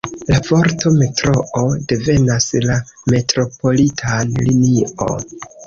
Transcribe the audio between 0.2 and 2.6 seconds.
La vorto "Metroo" devenas